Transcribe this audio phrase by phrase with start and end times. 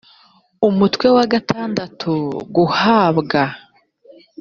[0.67, 2.11] umutwe wa gatandatu
[2.55, 3.41] guhabwa